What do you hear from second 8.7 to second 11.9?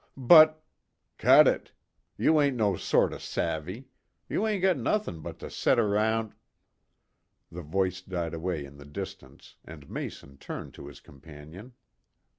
the distance, and Mason turned to his companion.